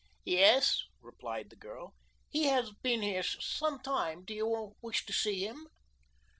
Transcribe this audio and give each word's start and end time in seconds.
"Yes," 0.25 0.81
replied 0.99 1.51
the 1.51 1.55
girl, 1.55 1.93
"he 2.27 2.45
has 2.45 2.71
been 2.81 3.03
here 3.03 3.21
some 3.21 3.77
time. 3.77 4.25
Do 4.25 4.33
you 4.33 4.75
wish 4.81 5.05
to 5.05 5.13
see 5.13 5.45
him?" 5.45 5.67